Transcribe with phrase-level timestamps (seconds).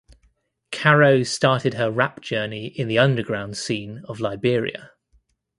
[0.71, 4.93] Caro started her rap journey in the underground scene of Liberia.